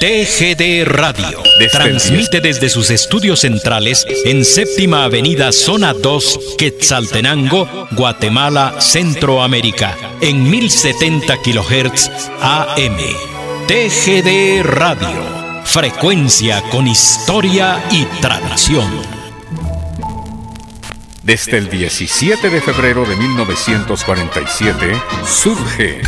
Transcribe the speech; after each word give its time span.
TGD 0.00 0.84
Radio 0.86 1.42
transmite 1.70 2.40
desde 2.40 2.68
sus 2.68 2.90
estudios 2.90 3.40
centrales 3.40 4.04
en 4.24 4.44
Séptima 4.44 5.04
Avenida 5.04 5.52
Zona 5.52 5.94
2, 5.94 6.56
Quetzaltenango, 6.58 7.68
Guatemala, 7.92 8.80
Centroamérica, 8.80 9.96
en 10.20 10.50
1070 10.50 11.36
kHz 11.38 12.10
AM. 12.40 12.96
TGD 13.68 14.62
Radio, 14.64 15.62
frecuencia 15.64 16.60
con 16.70 16.86
historia 16.86 17.82
y 17.90 18.04
tradición. 18.20 18.90
Desde 21.22 21.56
el 21.56 21.70
17 21.70 22.50
de 22.50 22.60
febrero 22.60 23.06
de 23.06 23.16
1947 23.16 24.92
surge 25.24 26.02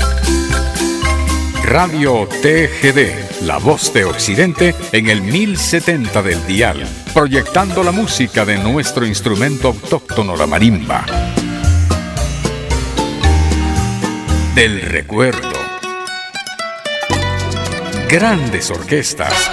Radio 1.67 2.29
TGD, 2.29 3.43
la 3.43 3.59
voz 3.59 3.93
de 3.93 4.05
Occidente 4.05 4.73
en 4.93 5.09
el 5.09 5.21
1070 5.21 6.23
del 6.23 6.47
dial, 6.47 6.87
proyectando 7.13 7.83
la 7.83 7.91
música 7.91 8.45
de 8.45 8.57
nuestro 8.57 9.05
instrumento 9.05 9.69
autóctono, 9.69 10.37
la 10.37 10.47
marimba. 10.47 11.05
Del 14.55 14.81
recuerdo. 14.81 15.53
Grandes 18.09 18.71
orquestas. 18.71 19.51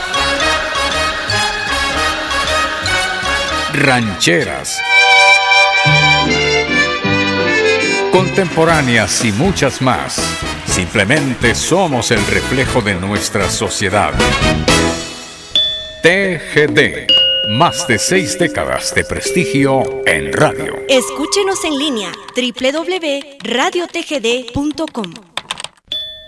Rancheras. 3.73 4.80
Contemporáneas 8.11 9.25
y 9.25 9.31
muchas 9.31 9.81
más 9.81 10.52
Simplemente 10.73 11.54
somos 11.54 12.09
el 12.09 12.26
reflejo 12.26 12.81
de 12.81 12.95
nuestra 12.95 13.48
sociedad. 13.48 14.12
TGD. 16.02 17.05
Más 17.50 17.88
de 17.88 18.00
seis 18.00 18.39
décadas 18.39 18.95
de 18.95 19.03
prestigio 19.03 19.84
en 20.08 20.34
radio. 20.34 20.80
Escúchenos 20.89 21.64
en 21.64 21.78
línea 21.78 22.12
www.radiotgd.com. 22.36 25.14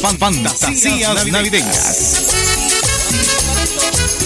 Fantasías 0.00 1.26
Navideñas. 1.26 2.28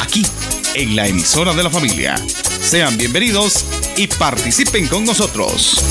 Aquí, 0.03 0.27
en 0.75 0.95
la 0.95 1.07
emisora 1.07 1.55
de 1.55 1.63
la 1.63 1.71
familia. 1.71 2.17
Sean 2.61 2.99
bienvenidos 2.99 3.65
y 3.97 4.09
participen 4.09 4.89
con 4.89 5.05
nosotros. 5.05 5.83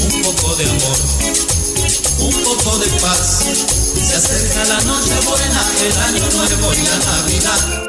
Un 0.00 0.22
poco 0.22 0.56
de 0.56 0.64
amor, 0.64 0.98
un 2.18 2.34
poco 2.44 2.78
de 2.78 2.88
paz. 3.00 3.44
Se 3.94 4.14
acerca 4.14 4.64
la 4.64 4.80
noche 4.82 5.14
buena, 5.24 5.70
el 5.86 5.96
año 6.02 6.28
nuevo 6.32 6.74
y 6.74 6.82
la 6.82 6.98
Navidad. 6.98 7.81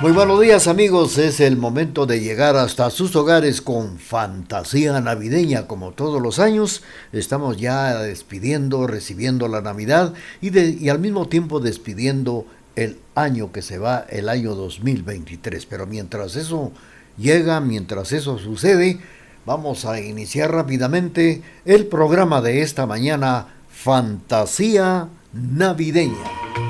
Muy 0.00 0.12
buenos 0.12 0.40
días 0.40 0.68
amigos, 0.68 1.18
es 1.18 1.40
el 1.40 1.56
momento 1.56 2.06
de 2.06 2.20
llegar 2.20 2.54
hasta 2.54 2.88
sus 2.88 3.16
hogares 3.16 3.60
con 3.60 3.98
fantasía 3.98 5.00
navideña 5.00 5.66
como 5.66 5.90
todos 5.90 6.22
los 6.22 6.38
años. 6.38 6.84
Estamos 7.12 7.56
ya 7.56 7.98
despidiendo, 7.98 8.86
recibiendo 8.86 9.48
la 9.48 9.60
Navidad 9.60 10.14
y, 10.40 10.88
al 10.88 11.00
mismo 11.00 11.26
tiempo 11.26 11.58
despidiendo 11.58 12.46
el 12.76 13.00
año 13.16 13.50
que 13.50 13.60
se 13.60 13.78
va, 13.78 14.06
el 14.08 14.28
año 14.28 14.54
2023. 14.54 15.66
Pero 15.66 15.84
mientras 15.88 16.36
eso 16.36 16.70
llega, 17.16 17.58
mientras 17.60 18.12
eso 18.12 18.38
sucede, 18.38 19.00
vamos 19.46 19.84
a 19.84 20.00
iniciar 20.00 20.52
rápidamente 20.52 21.42
el 21.64 21.86
programa 21.86 22.40
de 22.40 22.62
esta 22.62 22.86
mañana, 22.86 23.48
Fantasía 23.68 25.08
Navideña. 25.32 26.67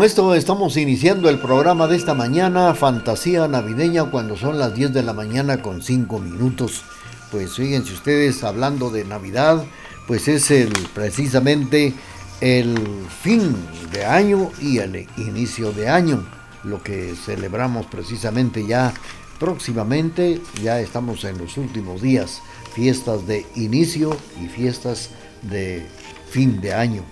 Con 0.00 0.06
esto 0.06 0.34
estamos 0.34 0.78
iniciando 0.78 1.28
el 1.28 1.38
programa 1.38 1.86
de 1.86 1.94
esta 1.94 2.14
mañana, 2.14 2.74
Fantasía 2.74 3.46
Navideña, 3.46 4.04
cuando 4.06 4.34
son 4.34 4.58
las 4.58 4.74
10 4.74 4.94
de 4.94 5.02
la 5.02 5.12
mañana 5.12 5.60
con 5.60 5.82
5 5.82 6.18
minutos. 6.20 6.84
Pues 7.30 7.56
fíjense 7.56 7.92
ustedes, 7.92 8.42
hablando 8.42 8.88
de 8.88 9.04
Navidad, 9.04 9.62
pues 10.06 10.26
es 10.26 10.50
el 10.50 10.72
precisamente 10.94 11.92
el 12.40 12.78
fin 13.22 13.54
de 13.92 14.06
año 14.06 14.50
y 14.58 14.78
el 14.78 15.06
inicio 15.18 15.70
de 15.70 15.90
año, 15.90 16.26
lo 16.64 16.82
que 16.82 17.14
celebramos 17.14 17.84
precisamente 17.84 18.66
ya 18.66 18.94
próximamente, 19.38 20.40
ya 20.62 20.80
estamos 20.80 21.24
en 21.24 21.36
los 21.36 21.58
últimos 21.58 22.00
días, 22.00 22.40
fiestas 22.72 23.26
de 23.26 23.44
inicio 23.54 24.16
y 24.42 24.48
fiestas 24.48 25.10
de 25.42 25.86
fin 26.30 26.58
de 26.62 26.72
año. 26.72 27.02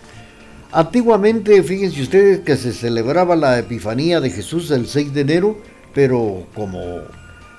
Antiguamente, 0.70 1.62
fíjense 1.62 2.02
ustedes 2.02 2.40
que 2.40 2.54
se 2.58 2.74
celebraba 2.74 3.36
la 3.36 3.58
Epifanía 3.58 4.20
de 4.20 4.28
Jesús 4.28 4.70
el 4.70 4.86
6 4.86 5.14
de 5.14 5.22
enero, 5.22 5.56
pero 5.94 6.46
como 6.54 7.00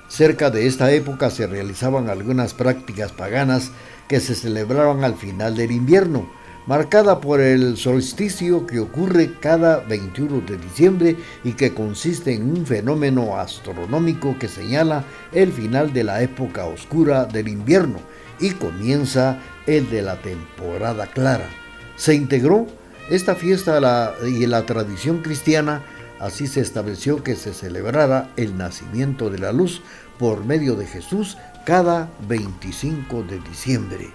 cerca 0.08 0.48
de 0.48 0.68
esta 0.68 0.92
época 0.92 1.28
se 1.30 1.48
realizaban 1.48 2.08
algunas 2.08 2.54
prácticas 2.54 3.10
paganas 3.10 3.72
que 4.06 4.20
se 4.20 4.36
celebraban 4.36 5.02
al 5.02 5.16
final 5.16 5.56
del 5.56 5.72
invierno, 5.72 6.30
marcada 6.68 7.20
por 7.20 7.40
el 7.40 7.76
solsticio 7.76 8.64
que 8.64 8.78
ocurre 8.78 9.32
cada 9.40 9.80
21 9.80 10.42
de 10.42 10.58
diciembre 10.58 11.16
y 11.42 11.54
que 11.54 11.74
consiste 11.74 12.32
en 12.32 12.48
un 12.48 12.64
fenómeno 12.64 13.38
astronómico 13.38 14.36
que 14.38 14.46
señala 14.46 15.04
el 15.32 15.50
final 15.50 15.92
de 15.92 16.04
la 16.04 16.22
época 16.22 16.66
oscura 16.66 17.24
del 17.24 17.48
invierno 17.48 17.98
y 18.38 18.50
comienza 18.50 19.40
el 19.66 19.90
de 19.90 20.02
la 20.02 20.22
temporada 20.22 21.08
clara. 21.08 21.48
Se 21.96 22.14
integró 22.14 22.68
esta 23.10 23.34
fiesta 23.34 24.14
y 24.24 24.46
la 24.46 24.66
tradición 24.66 25.18
cristiana, 25.18 25.82
así 26.20 26.46
se 26.46 26.60
estableció 26.60 27.24
que 27.24 27.34
se 27.34 27.52
celebrara 27.52 28.30
el 28.36 28.56
nacimiento 28.56 29.30
de 29.30 29.38
la 29.38 29.52
luz 29.52 29.82
por 30.16 30.44
medio 30.44 30.76
de 30.76 30.86
Jesús 30.86 31.36
cada 31.66 32.08
25 32.28 33.24
de 33.24 33.40
diciembre. 33.40 34.10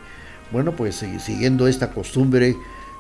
Bueno, 0.52 0.72
pues 0.72 1.04
siguiendo 1.20 1.68
esta 1.68 1.92
costumbre 1.92 2.56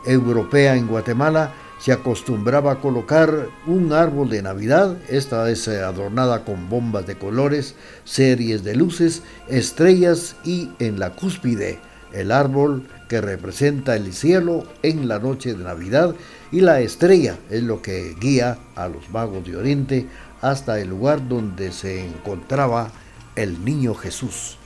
europea 0.06 0.76
en 0.76 0.88
Guatemala, 0.88 1.54
se 1.80 1.94
acostumbraba 1.94 2.74
a 2.74 2.82
colocar 2.82 3.48
un 3.66 3.94
árbol 3.94 4.30
de 4.30 4.42
Navidad, 4.42 4.98
esta 5.10 5.50
es 5.50 5.68
eh, 5.68 5.82
adornada 5.82 6.44
con 6.44 6.70
bombas 6.70 7.06
de 7.06 7.18
colores, 7.18 7.76
series 8.04 8.64
de 8.64 8.76
luces, 8.76 9.24
estrellas 9.48 10.36
y 10.44 10.72
en 10.80 11.00
la 11.00 11.12
cúspide 11.12 11.80
el 12.16 12.32
árbol 12.32 12.88
que 13.08 13.22
representa 13.22 13.96
el 13.96 14.14
cielo 14.14 14.66
en 14.84 15.08
la 15.08 15.20
noche 15.20 15.54
de 15.54 15.64
Navidad 15.64 16.16
y 16.52 16.62
la 16.62 16.80
estrella 16.80 17.38
es 17.50 17.64
lo 17.64 17.82
que 17.82 18.16
guía 18.20 18.58
a 18.76 18.88
los 18.88 19.10
magos 19.10 19.46
de 19.46 19.56
Oriente 19.58 20.08
hasta 20.42 20.80
el 20.80 20.90
lugar 20.90 21.28
donde 21.28 21.72
se 21.72 22.06
encontraba 22.06 22.92
el 23.36 23.64
niño 23.64 23.94
Jesús. 23.94 24.58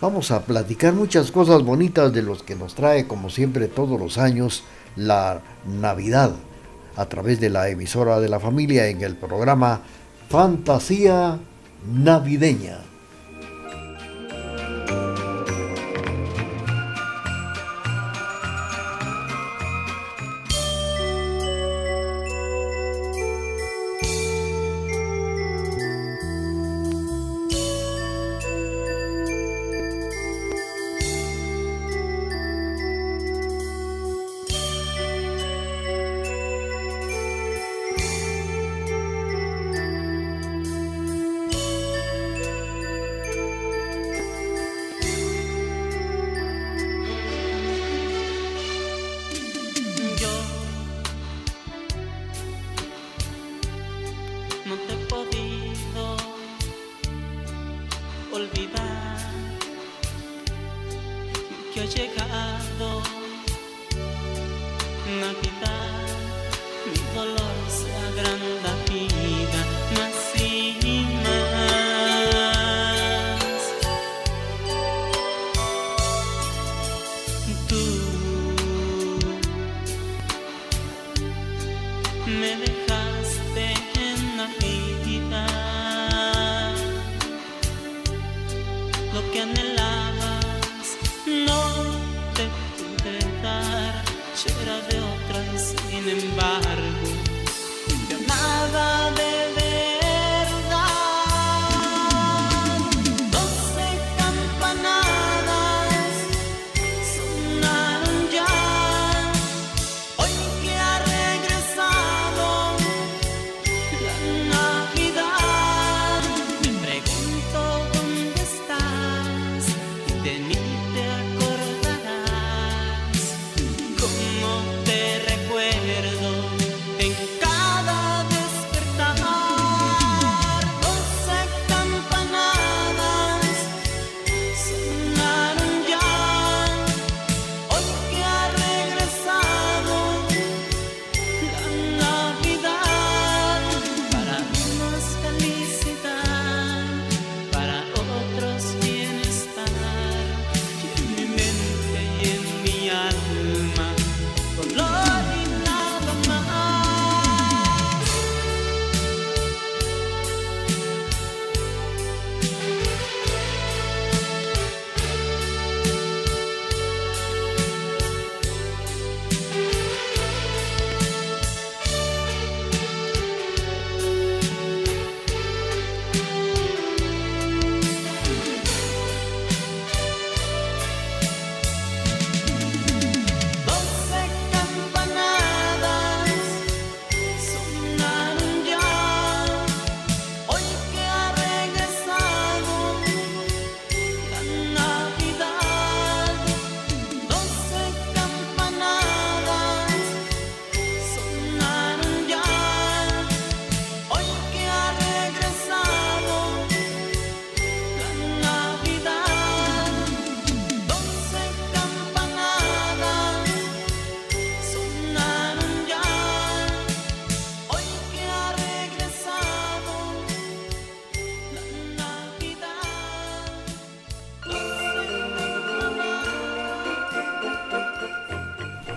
Vamos 0.00 0.30
a 0.30 0.44
platicar 0.44 0.92
muchas 0.92 1.30
cosas 1.30 1.62
bonitas 1.62 2.12
de 2.12 2.22
los 2.22 2.42
que 2.42 2.54
nos 2.54 2.74
trae, 2.74 3.06
como 3.06 3.30
siempre, 3.30 3.66
todos 3.66 3.98
los 3.98 4.18
años, 4.18 4.62
la 4.94 5.40
Navidad, 5.66 6.32
a 6.96 7.06
través 7.06 7.40
de 7.40 7.50
la 7.50 7.68
emisora 7.70 8.20
de 8.20 8.28
la 8.28 8.38
familia 8.38 8.88
en 8.88 9.02
el 9.02 9.16
programa 9.16 9.80
Fantasía 10.28 11.38
Navideña. 11.90 12.85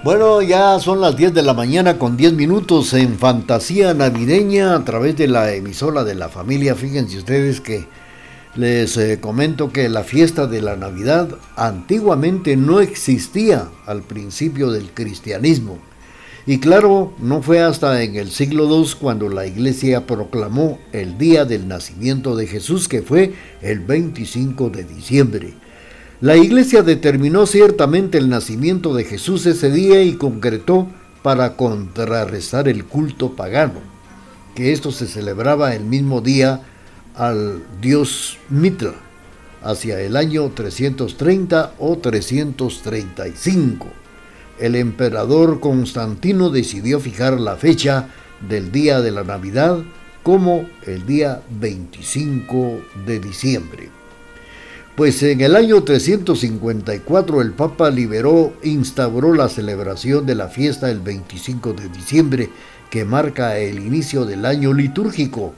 Bueno, 0.10 0.42
ya 0.42 0.80
son 0.80 1.02
las 1.02 1.16
10 1.16 1.36
de 1.36 1.44
la 1.44 1.54
mañana 1.54 2.00
con 2.00 2.18
10 2.18 2.34
minutos 2.34 2.96
en 2.96 3.20
Fantasía 3.20 3.94
Navideña 3.94 4.74
a 4.74 4.84
través 4.84 5.16
de 5.16 5.28
la 5.28 5.54
emisora 5.54 6.04
de 6.04 6.16
la 6.16 6.30
familia. 6.30 6.74
Fíjense 6.74 7.20
ustedes 7.20 7.62
que 7.62 7.86
les 8.56 8.98
eh, 8.98 9.20
comento 9.22 9.72
que 9.72 9.88
la 9.88 10.04
fiesta 10.04 10.48
de 10.48 10.64
la 10.64 10.76
Navidad 10.76 11.30
antiguamente 11.56 12.58
no 12.58 12.80
existía 12.80 13.70
al 13.86 14.02
principio 14.02 14.72
del 14.72 14.90
cristianismo. 14.90 15.78
Y 16.48 16.60
claro, 16.60 17.14
no 17.20 17.44
fue 17.44 17.62
hasta 17.62 18.02
en 18.02 18.16
el 18.16 18.32
siglo 18.32 18.66
II 18.66 18.90
cuando 19.00 19.30
la 19.30 19.46
iglesia 19.46 20.08
proclamó 20.08 20.80
el 20.92 21.20
día 21.20 21.46
del 21.46 21.68
nacimiento 21.68 22.36
de 22.36 22.48
Jesús, 22.48 22.88
que 22.88 23.04
fue 23.04 23.36
el 23.62 23.82
25 23.82 24.72
de 24.72 24.86
diciembre. 24.86 25.54
La 26.22 26.36
iglesia 26.36 26.84
determinó 26.84 27.46
ciertamente 27.46 28.18
el 28.18 28.28
nacimiento 28.28 28.94
de 28.94 29.06
Jesús 29.06 29.46
ese 29.46 29.72
día 29.72 30.04
y 30.04 30.16
concretó 30.16 30.86
para 31.24 31.56
contrarrestar 31.56 32.68
el 32.68 32.84
culto 32.84 33.38
pagano, 33.38 33.80
que 34.54 34.74
esto 34.74 34.92
se 34.92 35.08
celebraba 35.08 35.74
el 35.76 35.86
mismo 35.86 36.20
día 36.20 36.64
al 37.16 37.64
dios 37.80 38.38
Mitra, 38.50 38.96
hacia 39.64 40.02
el 40.02 40.18
año 40.18 40.50
330 40.50 41.76
o 41.80 41.98
335. 41.98 43.88
El 44.60 44.76
emperador 44.76 45.62
Constantino 45.62 46.50
decidió 46.50 47.00
fijar 47.00 47.40
la 47.40 47.56
fecha 47.56 48.10
del 48.46 48.74
día 48.74 49.00
de 49.00 49.12
la 49.12 49.24
Navidad 49.24 49.78
como 50.24 50.68
el 50.86 51.06
día 51.06 51.42
25 51.62 52.82
de 53.06 53.20
diciembre. 53.22 53.99
Pues 55.00 55.24
en 55.24 55.40
el 55.40 55.56
año 55.56 55.82
354 55.82 57.42
el 57.42 57.54
Papa 57.54 57.90
liberó, 57.90 58.52
instauró 58.64 59.34
la 59.34 59.48
celebración 59.48 60.26
de 60.26 60.36
la 60.36 60.50
fiesta 60.50 60.92
el 60.92 61.00
25 61.00 61.72
de 61.72 61.88
diciembre, 61.88 62.50
que 62.90 63.06
marca 63.06 63.58
el 63.58 63.80
inicio 63.80 64.26
del 64.26 64.46
año 64.46 64.74
litúrgico. 64.74 65.54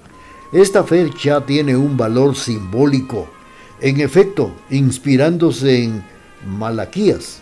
Esta 0.53 0.83
fecha 0.83 1.43
tiene 1.43 1.75
un 1.75 1.97
valor 1.97 2.35
simbólico, 2.35 3.31
en 3.79 4.01
efecto, 4.01 4.53
inspirándose 4.69 5.85
en 5.85 6.03
Malaquías 6.45 7.39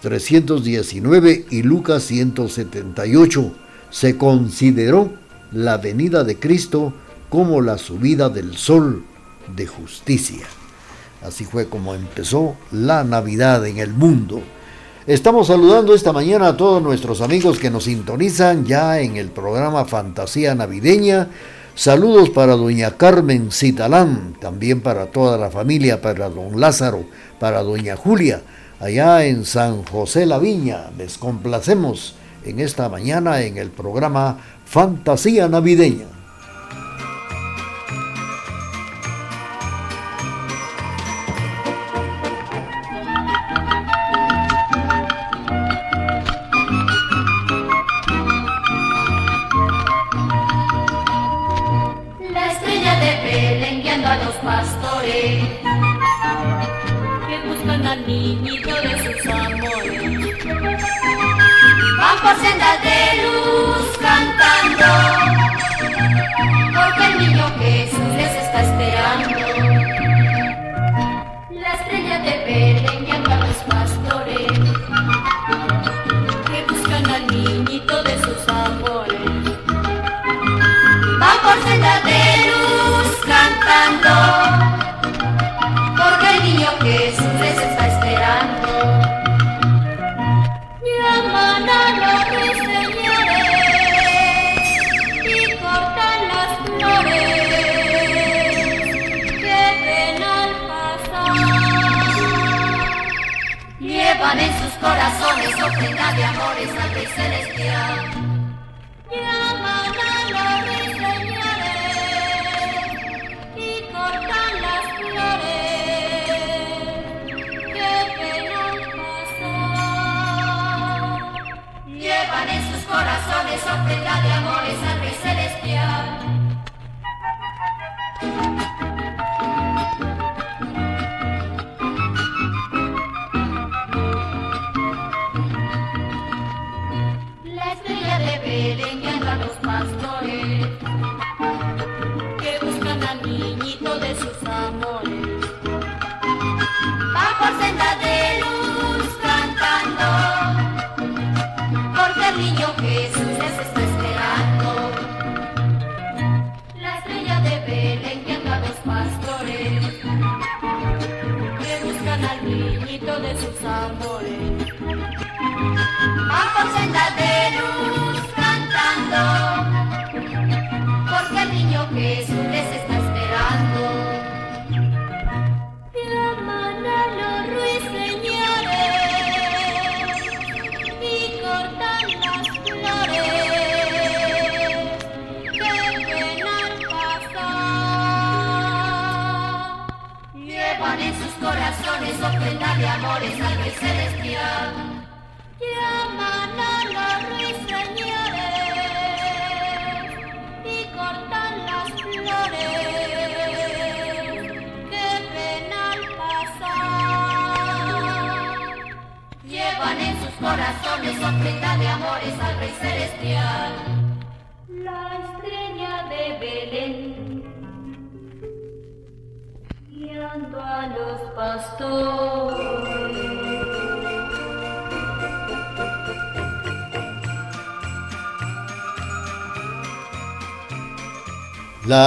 319 0.00 1.46
y 1.50 1.62
Lucas 1.62 2.02
178, 2.02 3.52
se 3.90 4.16
consideró 4.16 5.12
la 5.52 5.76
venida 5.76 6.24
de 6.24 6.40
Cristo 6.40 6.92
como 7.28 7.60
la 7.60 7.78
subida 7.78 8.28
del 8.28 8.56
sol 8.56 9.04
de 9.54 9.68
justicia. 9.68 10.48
Así 11.24 11.44
fue 11.44 11.68
como 11.68 11.94
empezó 11.94 12.56
la 12.72 13.04
Navidad 13.04 13.64
en 13.66 13.78
el 13.78 13.92
mundo. 13.92 14.42
Estamos 15.06 15.48
saludando 15.48 15.94
esta 15.94 16.12
mañana 16.12 16.48
a 16.48 16.56
todos 16.56 16.82
nuestros 16.82 17.20
amigos 17.20 17.58
que 17.58 17.70
nos 17.70 17.84
sintonizan 17.84 18.64
ya 18.64 19.00
en 19.00 19.16
el 19.16 19.30
programa 19.30 19.84
Fantasía 19.84 20.54
Navideña. 20.54 21.28
Saludos 21.74 22.30
para 22.30 22.54
doña 22.54 22.96
Carmen 22.96 23.50
Citalán, 23.50 24.34
también 24.40 24.80
para 24.80 25.06
toda 25.06 25.38
la 25.38 25.50
familia, 25.50 26.00
para 26.02 26.28
don 26.28 26.60
Lázaro, 26.60 27.04
para 27.40 27.62
doña 27.62 27.96
Julia, 27.96 28.42
allá 28.78 29.24
en 29.24 29.44
San 29.44 29.84
José 29.84 30.26
La 30.26 30.38
Viña. 30.38 30.90
Les 30.98 31.18
complacemos 31.18 32.14
en 32.44 32.60
esta 32.60 32.88
mañana 32.88 33.42
en 33.42 33.56
el 33.56 33.70
programa 33.70 34.38
Fantasía 34.66 35.48
Navideña. 35.48 36.11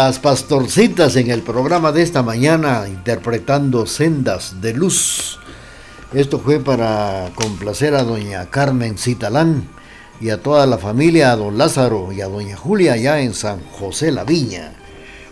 Las 0.06 0.20
pastorcitas 0.20 1.16
en 1.16 1.32
el 1.32 1.42
programa 1.42 1.92
de 1.92 2.04
esta 2.04 2.22
mañana 2.22 2.88
interpretando 2.88 3.88
Sendas 3.88 4.62
de 4.62 4.72
Luz. 4.72 5.40
Esto 6.14 6.38
fue 6.38 6.60
para 6.60 7.32
complacer 7.34 7.96
a 7.96 8.04
doña 8.04 8.46
Carmen 8.52 9.00
Citalán 9.00 9.68
y 10.22 10.30
a 10.30 10.44
toda 10.44 10.68
la 10.68 10.78
familia, 10.78 11.32
a 11.32 11.36
don 11.36 11.58
Lázaro 11.58 12.12
y 12.12 12.22
a 12.22 12.28
doña 12.28 12.56
Julia 12.56 12.94
allá 12.94 13.20
en 13.22 13.34
San 13.34 13.60
José 13.72 14.12
La 14.12 14.24
Viña. 14.24 14.74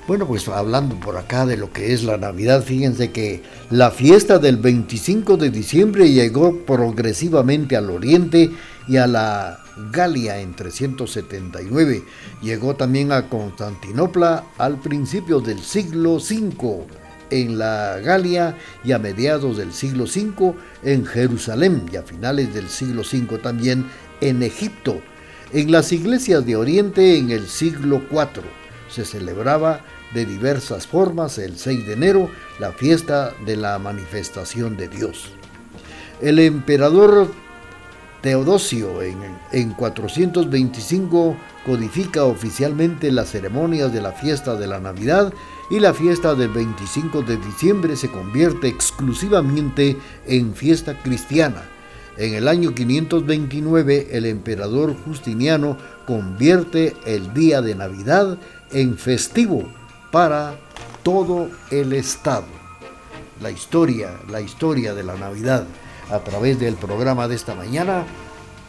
Bueno, 0.05 0.27
pues 0.27 0.49
hablando 0.49 0.99
por 0.99 1.15
acá 1.15 1.45
de 1.45 1.55
lo 1.55 1.71
que 1.71 1.93
es 1.93 2.03
la 2.03 2.17
Navidad, 2.17 2.61
fíjense 2.61 3.11
que 3.11 3.41
la 3.69 3.89
fiesta 3.89 4.37
del 4.37 4.57
25 4.57 5.37
de 5.37 5.49
diciembre 5.49 6.11
llegó 6.11 6.57
progresivamente 6.65 7.77
al 7.77 7.89
oriente 7.89 8.51
y 8.85 8.97
a 8.97 9.07
la 9.07 9.59
Galia 9.93 10.41
en 10.41 10.55
379. 10.55 12.03
Llegó 12.41 12.75
también 12.75 13.13
a 13.13 13.29
Constantinopla 13.29 14.43
al 14.57 14.77
principio 14.81 15.39
del 15.39 15.61
siglo 15.61 16.15
V 16.15 16.85
en 17.29 17.57
la 17.57 17.97
Galia 18.03 18.57
y 18.83 18.91
a 18.91 18.99
mediados 18.99 19.55
del 19.55 19.71
siglo 19.71 20.03
V 20.03 20.53
en 20.83 21.05
Jerusalén 21.05 21.85
y 21.89 21.95
a 21.95 22.03
finales 22.03 22.53
del 22.53 22.67
siglo 22.67 23.03
V 23.03 23.37
también 23.37 23.85
en 24.19 24.43
Egipto. 24.43 24.99
En 25.53 25.71
las 25.71 25.93
iglesias 25.93 26.45
de 26.45 26.57
Oriente 26.57 27.17
en 27.17 27.31
el 27.31 27.47
siglo 27.47 28.01
IV 28.11 28.62
se 28.93 29.05
celebraba 29.05 29.81
de 30.13 30.25
diversas 30.25 30.85
formas 30.85 31.39
el 31.39 31.57
6 31.57 31.87
de 31.87 31.93
enero 31.93 32.29
la 32.59 32.71
fiesta 32.71 33.33
de 33.45 33.57
la 33.57 33.79
manifestación 33.79 34.77
de 34.77 34.87
Dios. 34.87 35.29
El 36.21 36.39
emperador 36.39 37.27
Teodosio 38.21 39.01
en, 39.01 39.73
425 39.73 41.35
codifica 41.65 42.23
oficialmente 42.23 43.11
las 43.11 43.31
ceremonias 43.31 43.91
de 43.91 43.99
la 43.99 44.13
fiesta 44.13 44.55
de 44.55 44.65
la 44.65 44.79
Navidad 44.79 45.33
y 45.69 45.79
la 45.79 45.93
fiesta 45.93 46.33
del 46.33 46.47
25 46.49 47.23
de 47.23 47.35
diciembre 47.35 47.97
se 47.97 48.09
convierte 48.09 48.69
exclusivamente 48.69 49.97
en 50.25 50.53
fiesta 50.53 51.01
cristiana. 51.01 51.63
En 52.15 52.35
el 52.35 52.47
año 52.47 52.73
529 52.73 54.09
el 54.11 54.25
emperador 54.25 54.95
Justiniano 55.03 55.77
convierte 56.05 56.95
el 57.05 57.33
día 57.33 57.61
de 57.61 57.75
Navidad 57.75 58.37
en 58.73 58.97
festivo 58.97 59.63
para 60.11 60.55
todo 61.03 61.49
el 61.71 61.93
Estado. 61.93 62.45
La 63.41 63.51
historia, 63.51 64.11
la 64.29 64.41
historia 64.41 64.93
de 64.93 65.03
la 65.03 65.15
Navidad 65.15 65.65
a 66.09 66.19
través 66.19 66.59
del 66.59 66.75
programa 66.75 67.27
de 67.27 67.35
esta 67.35 67.55
mañana, 67.55 68.03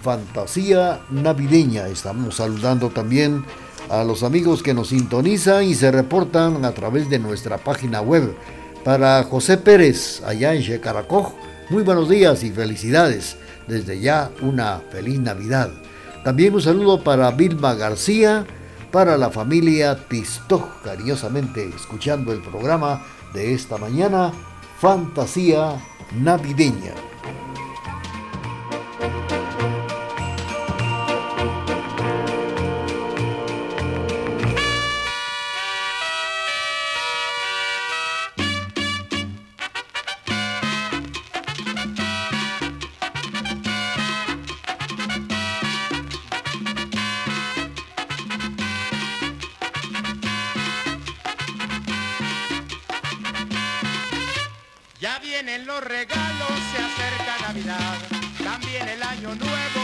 Fantasía 0.03 1.01
Navideña. 1.11 1.88
Estamos 1.88 2.37
saludando 2.37 2.90
también 2.90 3.45
a 3.90 4.05
los 4.05 4.23
amigos 4.23 4.62
que 4.62 4.75
nos 4.75 4.88
sintonizan 4.88 5.64
y 5.64 5.75
se 5.75 5.90
reportan 5.90 6.64
a 6.64 6.73
través 6.73 7.11
de 7.11 7.19
nuestra 7.19 7.59
página 7.59 8.01
web. 8.01 8.35
Para 8.85 9.23
José 9.25 9.57
Pérez, 9.57 10.23
allá 10.27 10.55
en 10.55 10.62
Shekaracoj, 10.62 11.33
muy 11.71 11.83
buenos 11.83 12.09
días 12.09 12.43
y 12.45 12.51
felicidades. 12.51 13.37
Desde 13.67 13.99
ya 13.99 14.31
una 14.43 14.83
feliz 14.90 15.19
Navidad. 15.21 15.71
También 16.23 16.55
un 16.55 16.61
saludo 16.61 17.03
para 17.03 17.31
Vilma 17.31 17.75
García, 17.75 18.45
para 18.94 19.18
la 19.18 19.28
familia 19.28 20.07
Tistoj, 20.07 20.80
cariñosamente 20.85 21.68
escuchando 21.74 22.33
el 22.33 22.40
programa 22.40 23.02
de 23.33 23.52
esta 23.52 23.76
mañana, 23.76 24.33
Fantasía 24.78 25.85
Navideña. 26.12 27.13
vienen 55.35 55.66
los 55.66 55.83
regalos, 55.83 56.49
se 56.70 56.79
acerca 56.81 57.49
Navidad, 57.49 57.99
también 58.44 58.88
el 58.88 59.03
año 59.03 59.35
nuevo. 59.35 59.84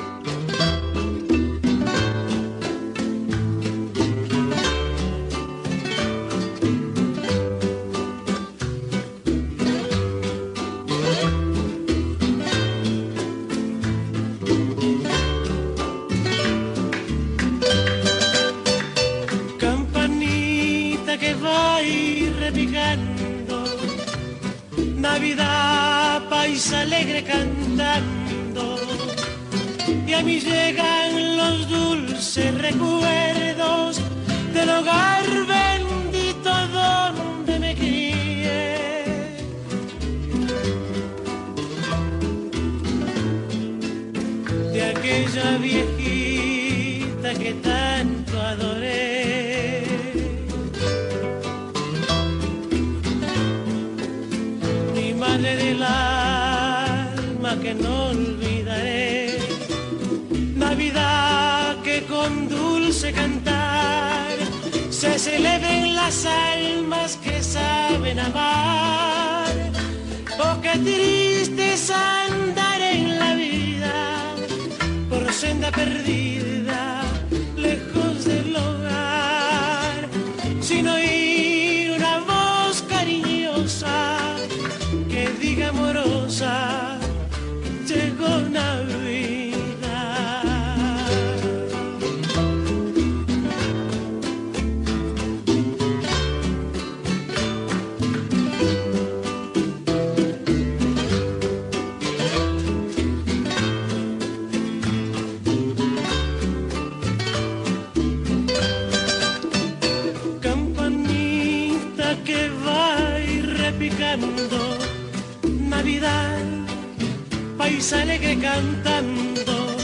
País 117.81 117.93
alegre 117.93 118.37
cantando, 118.37 119.75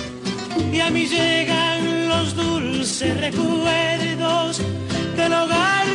y 0.72 0.80
a 0.80 0.90
mí 0.92 1.08
llegan 1.08 2.08
los 2.08 2.36
dulces 2.36 3.20
recuerdos 3.20 4.62
del 5.16 5.34
hogar 5.34 5.88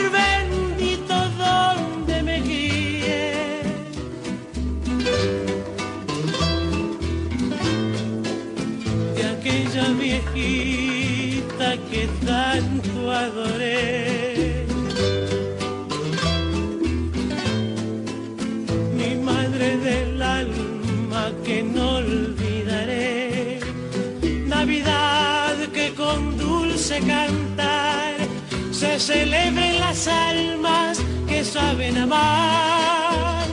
se 28.82 28.98
celebren 28.98 29.78
las 29.78 30.08
almas 30.08 30.98
que 31.28 31.44
saben 31.44 31.98
amar. 31.98 33.46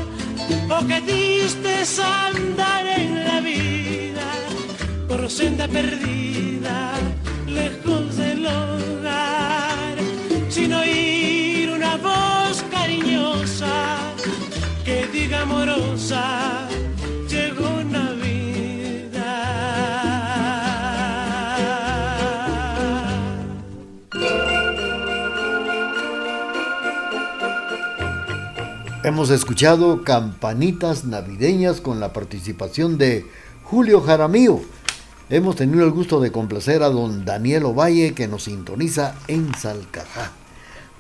Qué 0.88 1.02
triste 1.02 1.82
es 1.82 2.00
andar 2.00 2.88
en 2.88 3.26
la 3.28 3.40
vida 3.40 4.28
por 5.08 5.30
senda 5.30 5.68
perdida, 5.68 6.19
Hemos 29.10 29.32
escuchado 29.32 30.04
campanitas 30.04 31.04
navideñas 31.04 31.82
con 31.82 32.00
la 32.00 32.14
participación 32.14 33.00
de 33.00 33.26
Julio 33.64 34.02
Jaramillo. 34.02 34.60
Hemos 35.32 35.56
tenido 35.56 35.84
el 35.84 35.90
gusto 35.90 36.20
de 36.20 36.32
complacer 36.32 36.84
a 36.84 36.90
don 36.90 37.26
Daniel 37.26 37.66
Ovalle 37.66 38.14
que 38.14 38.28
nos 38.28 38.44
sintoniza 38.44 39.16
en 39.28 39.52
Salcajá. 39.56 40.34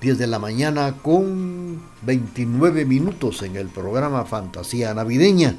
10 0.02 0.18
de 0.18 0.26
la 0.26 0.40
mañana 0.40 0.96
con 1.04 1.80
29 2.02 2.84
minutos 2.86 3.44
en 3.44 3.56
el 3.56 3.68
programa 3.68 4.26
Fantasía 4.26 4.92
Navideña. 4.96 5.58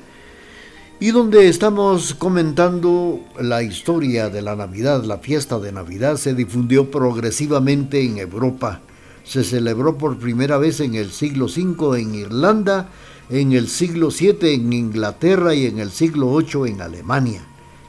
Y 0.99 1.13
donde 1.13 1.49
estamos 1.49 2.15
comentando 2.15 3.21
la 3.39 3.63
historia 3.63 4.29
de 4.29 4.43
la 4.43 4.57
Navidad, 4.57 5.05
la 5.05 5.19
fiesta 5.19 5.61
de 5.61 5.71
Navidad 5.71 6.17
se 6.17 6.35
difundió 6.35 6.91
progresivamente 6.91 8.05
en 8.05 8.19
Europa. 8.19 8.81
Se 9.25 9.45
celebró 9.45 9.97
por 9.99 10.19
primera 10.19 10.59
vez 10.59 10.81
en 10.81 10.95
el 10.95 11.11
siglo 11.11 11.47
V 11.47 12.01
en 12.01 12.15
Irlanda, 12.15 12.91
en 13.29 13.53
el 13.53 13.69
siglo 13.69 14.09
VII 14.11 14.55
en 14.55 14.73
Inglaterra 14.73 15.55
y 15.55 15.67
en 15.67 15.79
el 15.79 15.91
siglo 15.91 16.37
VIII 16.37 16.71
en 16.73 16.83
Alemania. 16.83 17.43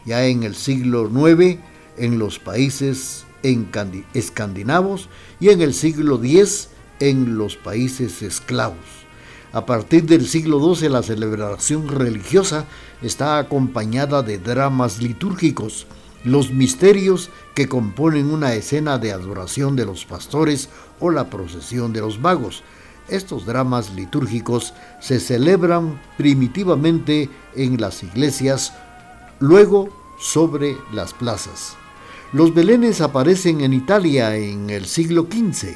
Ya 0.06 0.26
en 0.26 0.44
el 0.44 0.56
siglo 0.56 1.10
IX 1.10 1.60
en 1.98 2.20
los 2.20 2.40
países 2.40 3.26
escandinavos 4.14 5.10
y 5.40 5.50
en 5.50 5.62
el 5.62 5.74
siglo 5.74 6.20
X 6.24 6.70
en 7.00 7.38
los 7.38 7.58
países 7.58 8.22
esclavos. 8.22 8.78
A 9.54 9.66
partir 9.66 10.06
del 10.06 10.28
siglo 10.28 10.76
XII 10.76 10.90
la 10.90 11.04
celebración 11.04 11.90
religiosa 11.90 12.66
está 13.02 13.38
acompañada 13.38 14.24
de 14.24 14.38
dramas 14.38 15.02
litúrgicos, 15.02 15.88
los 16.24 16.52
misterios 16.52 17.30
que 17.56 17.68
componen 17.68 18.32
una 18.32 18.54
escena 18.54 18.98
de 18.98 19.12
adoración 19.12 19.76
de 19.76 19.86
los 19.86 20.06
pastores 20.06 20.70
o 21.02 21.12
la 21.12 21.30
procesión 21.30 21.92
de 21.92 22.00
los 22.00 22.20
magos. 22.20 22.64
Estos 23.10 23.46
dramas 23.46 23.94
litúrgicos 23.94 24.74
se 25.02 25.20
celebran 25.20 26.00
primitivamente 26.18 27.30
en 27.56 27.82
las 27.82 28.04
iglesias, 28.04 28.74
luego 29.40 29.90
sobre 30.20 30.78
las 30.94 31.14
plazas. 31.14 31.76
Los 32.32 32.54
belenes 32.54 33.02
aparecen 33.02 33.60
en 33.60 33.74
Italia 33.74 34.38
en 34.38 34.70
el 34.70 34.86
siglo 34.86 35.28
XV, 35.30 35.76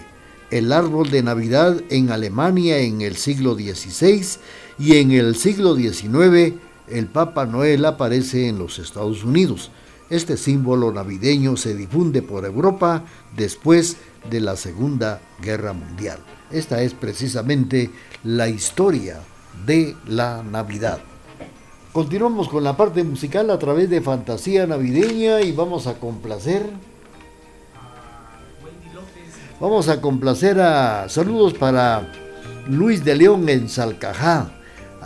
el 0.51 0.71
árbol 0.71 1.09
de 1.09 1.23
Navidad 1.23 1.81
en 1.89 2.11
Alemania 2.11 2.77
en 2.77 3.01
el 3.01 3.17
siglo 3.17 3.55
XVI 3.55 4.39
y 4.79 4.97
en 4.97 5.11
el 5.11 5.35
siglo 5.35 5.75
XIX 5.75 6.53
el 6.87 7.07
Papa 7.07 7.45
Noel 7.45 7.83
aparece 7.85 8.47
en 8.47 8.59
los 8.59 8.79
Estados 8.79 9.23
Unidos. 9.23 9.71
Este 10.09 10.37
símbolo 10.37 10.91
navideño 10.91 11.57
se 11.57 11.75
difunde 11.75 12.21
por 12.21 12.45
Europa 12.45 13.03
después 13.35 13.97
de 14.29 14.39
la 14.39 14.55
Segunda 14.55 15.19
Guerra 15.41 15.73
Mundial. 15.73 16.19
Esta 16.51 16.81
es 16.83 16.93
precisamente 16.93 17.89
la 18.23 18.47
historia 18.47 19.19
de 19.65 19.95
la 20.05 20.43
Navidad. 20.43 20.99
Continuamos 21.91 22.49
con 22.49 22.63
la 22.63 22.77
parte 22.77 23.03
musical 23.03 23.49
a 23.49 23.57
través 23.57 23.89
de 23.89 24.01
Fantasía 24.01 24.67
Navideña 24.67 25.41
y 25.41 25.51
vamos 25.51 25.87
a 25.87 25.95
complacer. 25.95 26.69
Vamos 29.59 29.87
a 29.87 30.01
complacer 30.01 30.59
a 30.59 31.07
saludos 31.09 31.53
para 31.53 32.11
Luis 32.67 33.03
de 33.03 33.15
León 33.15 33.47
en 33.49 33.69
Salcajá. 33.69 34.51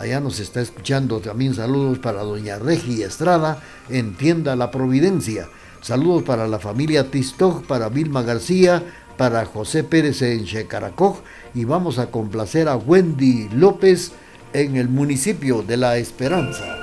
Allá 0.00 0.18
nos 0.18 0.40
está 0.40 0.62
escuchando 0.62 1.20
también 1.20 1.52
saludos 1.52 1.98
para 1.98 2.22
doña 2.22 2.58
Regi 2.58 3.02
Estrada 3.02 3.62
en 3.90 4.14
Tienda 4.14 4.56
La 4.56 4.70
Providencia. 4.70 5.46
Saludos 5.82 6.22
para 6.22 6.48
la 6.48 6.58
familia 6.58 7.10
Tistoj, 7.10 7.66
para 7.66 7.90
Vilma 7.90 8.22
García, 8.22 8.82
para 9.18 9.44
José 9.44 9.84
Pérez 9.84 10.22
en 10.22 10.46
Checaracoj 10.46 11.18
y 11.54 11.66
vamos 11.66 11.98
a 11.98 12.10
complacer 12.10 12.66
a 12.68 12.76
Wendy 12.76 13.50
López 13.50 14.12
en 14.54 14.76
el 14.76 14.88
municipio 14.88 15.62
de 15.62 15.76
La 15.76 15.98
Esperanza. 15.98 16.79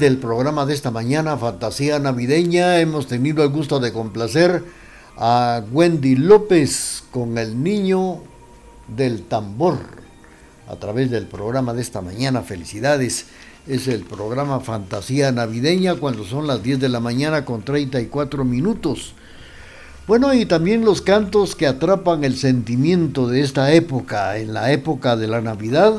Del 0.00 0.18
programa 0.18 0.66
de 0.66 0.74
esta 0.74 0.90
mañana, 0.90 1.36
Fantasía 1.36 1.98
Navideña, 1.98 2.80
hemos 2.80 3.06
tenido 3.06 3.42
el 3.42 3.50
gusto 3.50 3.80
de 3.80 3.92
complacer 3.92 4.64
a 5.16 5.62
Wendy 5.72 6.16
López 6.16 7.04
con 7.10 7.38
el 7.38 7.62
niño 7.62 8.20
del 8.88 9.22
tambor. 9.22 9.78
A 10.68 10.76
través 10.76 11.10
del 11.10 11.26
programa 11.26 11.72
de 11.72 11.82
esta 11.82 12.02
mañana, 12.02 12.42
felicidades. 12.42 13.26
Es 13.66 13.88
el 13.88 14.02
programa 14.02 14.60
Fantasía 14.60 15.32
Navideña 15.32 15.94
cuando 15.94 16.24
son 16.24 16.46
las 16.46 16.62
10 16.62 16.80
de 16.80 16.88
la 16.88 17.00
mañana 17.00 17.44
con 17.44 17.62
34 17.62 18.44
minutos. 18.44 19.14
Bueno, 20.06 20.34
y 20.34 20.46
también 20.46 20.84
los 20.84 21.02
cantos 21.02 21.56
que 21.56 21.66
atrapan 21.66 22.24
el 22.24 22.36
sentimiento 22.36 23.28
de 23.28 23.40
esta 23.40 23.72
época, 23.72 24.36
en 24.38 24.54
la 24.54 24.72
época 24.72 25.16
de 25.16 25.28
la 25.28 25.40
Navidad, 25.40 25.94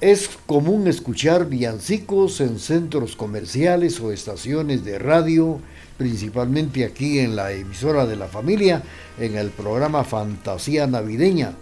es 0.00 0.30
común 0.46 0.86
escuchar 0.86 1.48
villancicos 1.48 2.40
en 2.40 2.60
centros 2.60 3.16
comerciales 3.16 4.00
o 4.00 4.12
estaciones 4.12 4.84
de 4.84 4.98
radio, 4.98 5.58
principalmente 5.96 6.84
aquí 6.84 7.18
en 7.18 7.34
la 7.34 7.50
emisora 7.50 8.06
de 8.06 8.14
la 8.14 8.28
familia, 8.28 8.82
en 9.18 9.36
el 9.36 9.50
programa 9.50 10.04
Fantasía 10.04 10.86
Navideña, 10.86 11.54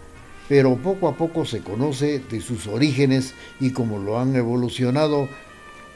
pero 0.51 0.77
poco 0.77 1.09
a 1.09 1.17
poco 1.17 1.47
se 1.47 1.61
conoce 1.61 2.19
de 2.19 2.41
sus 2.43 2.67
orígenes 2.67 3.33
y 3.59 3.71
cómo 3.71 3.99
lo 3.99 4.21
han 4.21 4.37
evolucionado 4.37 5.29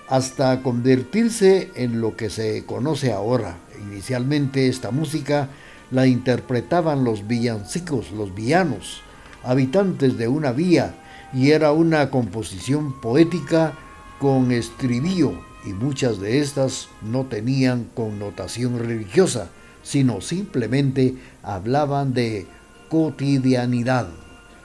hasta 0.08 0.62
convertirse 0.62 1.70
en 1.74 2.00
lo 2.00 2.16
que 2.16 2.30
se 2.30 2.64
conoce 2.64 3.12
ahora. 3.12 3.58
Inicialmente 3.82 4.66
esta 4.66 4.90
música 4.90 5.50
la 5.90 6.06
interpretaban 6.06 7.04
los 7.04 7.26
villancicos, 7.26 8.12
los 8.12 8.34
villanos, 8.34 9.02
habitantes 9.44 10.16
de 10.16 10.26
una 10.26 10.52
vía, 10.52 10.94
y 11.32 11.50
era 11.50 11.72
una 11.72 12.10
composición 12.10 13.00
poética 13.00 13.74
con 14.18 14.52
estribillo 14.52 15.32
y 15.64 15.70
muchas 15.72 16.20
de 16.20 16.40
estas 16.40 16.88
no 17.02 17.24
tenían 17.26 17.88
connotación 17.94 18.78
religiosa, 18.78 19.48
sino 19.82 20.20
simplemente 20.20 21.14
hablaban 21.42 22.14
de 22.14 22.46
cotidianidad, 22.88 24.08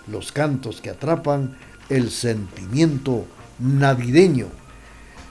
los 0.08 0.32
cantos 0.32 0.82
que 0.82 0.90
atrapan 0.90 1.58
el 1.90 2.12
sentimiento 2.12 3.26
navideño. 3.60 4.48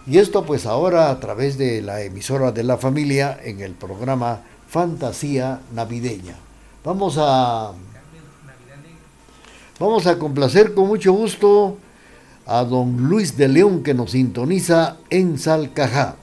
Y 0.07 0.18
esto 0.18 0.44
pues 0.44 0.66
ahora 0.66 1.11
a 1.11 1.18
través 1.18 1.57
de 1.57 1.81
la 1.81 2.03
emisora 2.03 2.53
de 2.53 2.62
la 2.62 2.77
familia 2.77 3.38
en 3.42 3.61
el 3.61 3.73
programa 3.73 4.42
Fantasía 4.68 5.61
Navideña. 5.73 6.37
Vamos 6.85 7.16
a 7.18 7.73
Vamos 9.81 10.07
a 10.07 10.21
complacer 10.21 10.73
con 10.73 10.87
mucho 10.87 11.13
gusto 11.13 11.79
a 12.47 12.63
don 12.63 13.09
Luis 13.09 13.37
de 13.37 13.49
León 13.49 13.83
que 13.83 13.93
nos 13.93 14.13
sintoniza 14.13 14.99
en 15.11 15.37
Salcajá. 15.37 16.15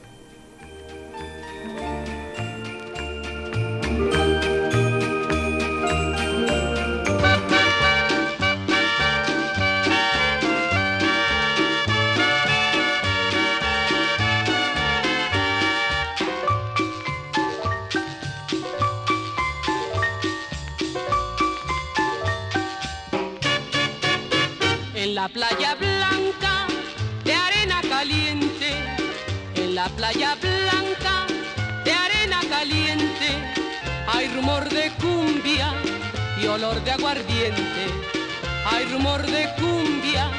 Rumor 38.92 39.26
de 39.26 39.48
cumbia 39.56 40.30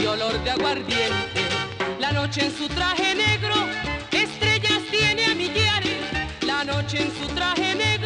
y 0.00 0.06
olor 0.06 0.42
de 0.42 0.50
aguardiente. 0.50 1.42
La 2.00 2.10
noche 2.12 2.46
en 2.46 2.56
su 2.56 2.66
traje 2.68 3.14
negro, 3.14 3.54
estrellas 4.10 4.82
tiene 4.90 5.26
a 5.26 5.34
millares, 5.34 6.00
la 6.46 6.64
noche 6.64 7.02
en 7.02 7.12
su 7.12 7.26
traje 7.34 7.74
negro 7.74 8.01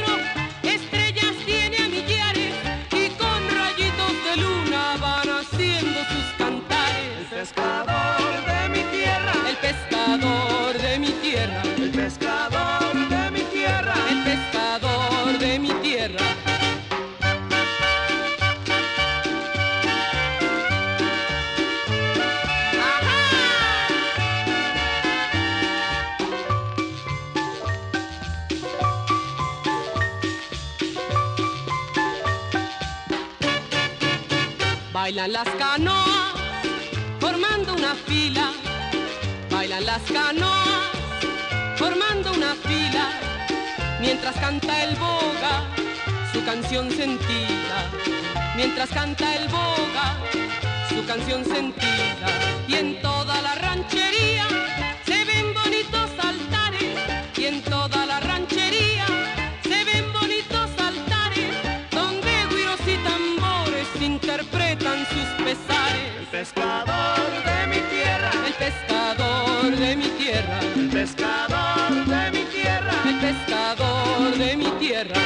Bailan 35.07 35.33
las 35.33 35.49
canoas 35.51 36.35
formando 37.21 37.75
una 37.75 37.95
fila, 37.95 38.51
bailan 39.49 39.87
las 39.87 40.03
canoas, 40.03 40.91
formando 41.77 42.33
una 42.33 42.57
fila, 42.57 43.13
mientras 44.01 44.35
canta 44.35 44.83
el 44.83 44.97
boga 44.97 45.63
su 46.33 46.45
canción 46.45 46.91
sentida, 46.91 47.89
mientras 48.57 48.89
canta 48.89 49.33
el 49.37 49.47
boga 49.49 50.19
su 50.89 51.07
canción 51.07 51.45
sentida, 51.45 52.27
y 52.67 52.75
en 52.75 53.01
toda 53.01 53.41
la 53.43 53.55
ranchería 53.55 54.16
pesares. 65.47 66.19
El 66.19 66.27
pescador 66.27 67.31
de 67.49 67.59
mi 67.73 67.81
tierra, 67.95 68.31
el 68.47 68.55
pescador 68.55 69.77
de 69.77 69.97
mi 69.97 70.09
tierra, 70.21 70.59
el 70.75 70.89
pescador 70.91 72.05
de 72.15 72.31
mi 72.33 72.45
tierra, 72.57 72.95
el 73.07 73.19
pescador 73.21 74.37
de 74.37 74.57
mi 74.57 74.71
tierra. 74.85 75.21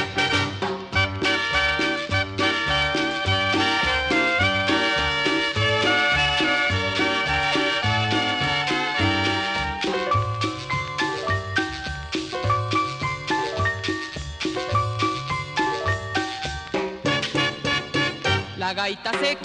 La 18.57 18.73
gaita 18.75 19.11
se 19.19 19.35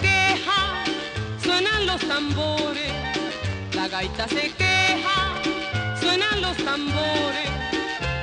gaita 3.99 4.29
se 4.29 4.53
queja, 4.61 5.19
suenan 5.99 6.43
los 6.43 6.57
tambores. 6.59 7.51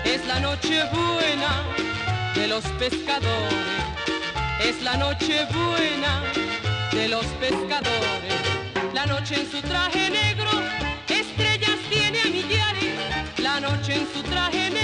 Es 0.05 0.21
la 0.27 0.39
noche 0.39 0.83
buena 0.91 1.51
de 2.35 2.47
los 2.47 2.63
pescadores. 2.81 3.65
Es 4.69 4.83
la 4.83 4.95
noche 4.97 5.35
buena 5.51 6.11
de 6.91 7.07
los 7.07 7.25
pescadores. 7.43 8.41
La 8.93 9.07
noche 9.07 9.33
en 9.41 9.49
su 9.49 9.61
traje 9.61 10.11
negro, 10.11 10.51
estrellas 11.07 11.79
tiene 11.89 12.19
a 12.21 12.29
millares. 12.37 12.95
La 13.39 13.59
noche 13.59 13.95
en 13.95 14.07
su 14.13 14.21
traje 14.21 14.69
negro, 14.69 14.82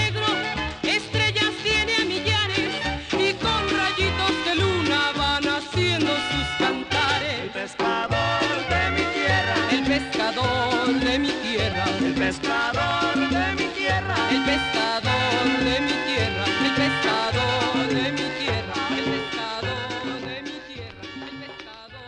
pescador 12.30 13.16
de 13.16 13.54
mi 13.58 13.66
tierra, 13.74 14.14
el 14.30 14.44
pescador 14.44 15.48
de 15.64 15.80
mi 15.80 15.94
tierra, 16.06 16.44
el 16.64 16.72
pescador 16.78 17.88
de 17.88 18.06
mi 18.12 18.26
tierra, 18.38 18.74
el 18.96 19.04
pescador 19.10 20.14
de 20.22 20.36
mi 20.42 20.56
tierra, 20.70 21.02
el 21.26 21.34
pescador. 21.42 21.98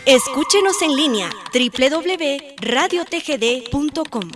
Escúchenos 0.06 0.82
en 0.84 0.96
línea 0.96 1.30
www.radiotgd.com. 1.54 4.32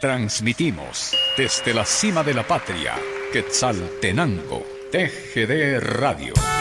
Transmitimos 0.00 1.14
desde 1.36 1.74
la 1.74 1.84
cima 1.84 2.24
de 2.24 2.32
la 2.32 2.46
patria, 2.46 2.94
Quetzaltenango 3.34 4.75
TGD 4.88 5.80
Radio. 5.80 6.55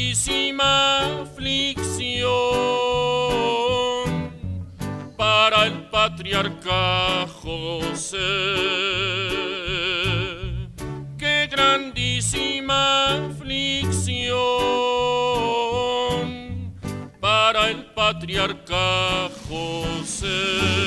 Grandísima 0.00 1.22
aflicción 1.22 2.30
para 5.16 5.66
el 5.66 5.90
patriarca 5.90 7.26
José. 7.42 8.16
Qué 11.18 11.48
grandísima 11.50 13.26
aflicción 13.26 14.30
para 17.20 17.68
el 17.68 17.84
patriarca 17.92 19.28
José. 19.48 20.79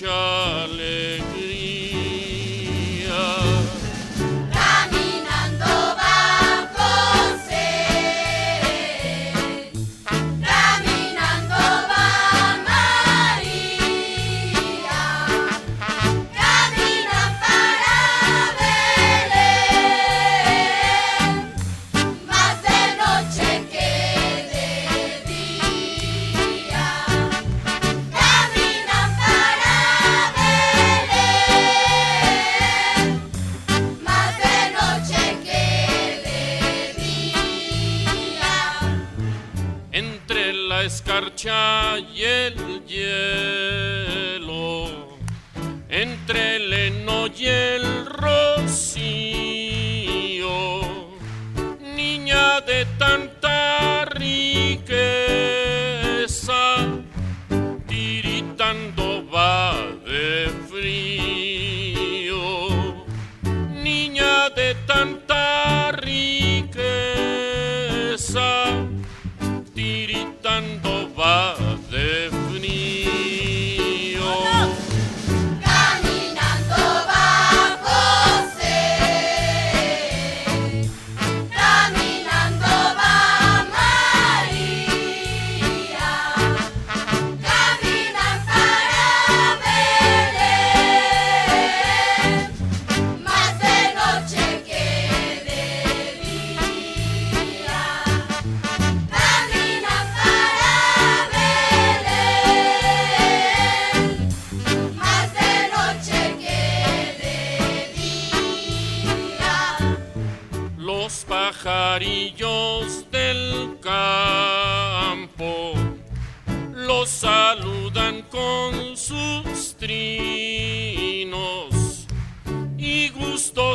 mucha 0.00 1.19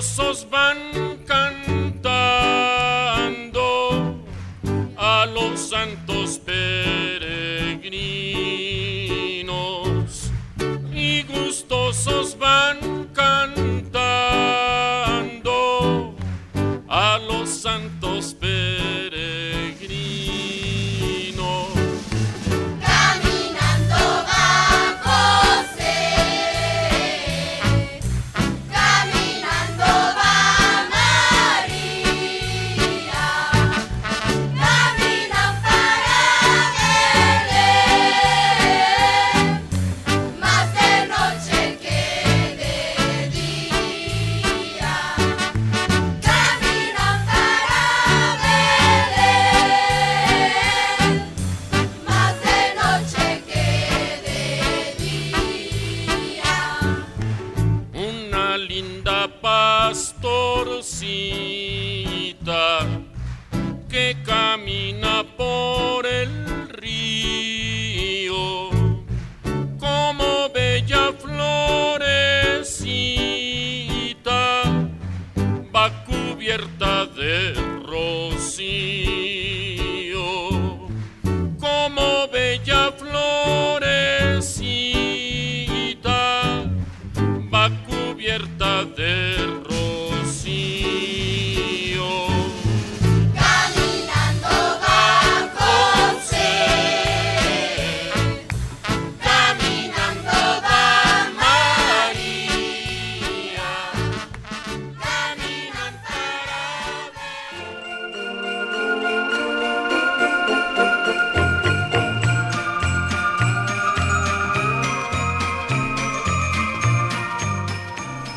sosos 0.01 0.45
van 0.49 1.04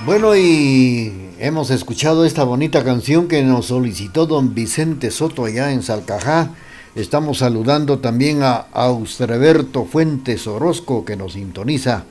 Bueno, 0.09 0.35
y 0.35 1.13
hemos 1.39 1.69
escuchado 1.69 2.25
esta 2.25 2.43
bonita 2.43 2.83
canción 2.83 3.29
que 3.29 3.43
nos 3.43 3.67
solicitó 3.67 4.25
don 4.25 4.55
Vicente 4.55 5.11
Soto 5.11 5.45
allá 5.45 5.71
en 5.71 5.83
Salcajá. 5.83 6.53
Estamos 6.95 7.41
saludando 7.41 7.99
también 7.99 8.43
a 8.43 8.69
Austreberto 8.73 9.85
Fuentes 9.85 10.47
Orozco 10.47 11.05
que 11.05 11.15
nos 11.15 11.35
sintoniza 11.35 12.05